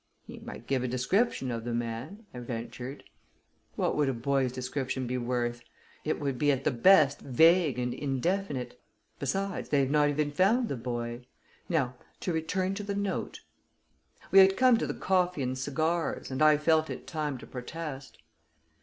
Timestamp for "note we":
12.95-14.39